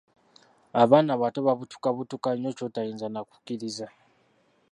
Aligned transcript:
Abaana 0.81 1.09
abato 1.13 1.39
babutukabutuka 1.47 2.29
nnyo 2.33 2.51
kyotayinza 2.57 3.07
nakukkiriza. 3.09 3.87